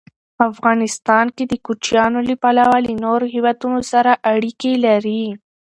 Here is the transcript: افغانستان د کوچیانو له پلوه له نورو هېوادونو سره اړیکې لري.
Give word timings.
افغانستان 0.49 1.25
د 1.51 1.53
کوچیانو 1.65 2.19
له 2.29 2.35
پلوه 2.43 2.77
له 2.85 2.93
نورو 3.05 3.25
هېوادونو 3.35 3.79
سره 3.91 4.11
اړیکې 4.33 4.71
لري. 4.85 5.23